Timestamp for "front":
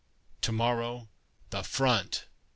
1.63-2.25